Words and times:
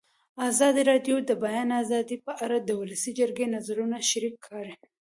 ازادي 0.49 0.81
راډیو 0.91 1.15
د 1.21 1.25
د 1.29 1.31
بیان 1.43 1.69
آزادي 1.81 2.17
په 2.25 2.33
اړه 2.43 2.57
د 2.61 2.69
ولسي 2.81 3.11
جرګې 3.19 3.47
نظرونه 3.55 3.97
شریک 4.09 4.35
کړي. 4.47 4.73